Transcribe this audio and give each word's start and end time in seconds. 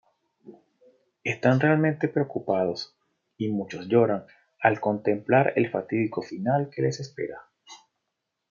Están 1.23 1.59
realmente 1.59 2.07
preocupados, 2.07 2.95
y 3.37 3.49
muchos 3.49 3.87
lloran 3.87 4.25
al 4.59 4.79
contemplar 4.81 5.53
el 5.55 5.69
fatídico 5.69 6.23
final 6.23 6.71
que 6.71 6.81
les 6.81 6.99
espera. 6.99 7.39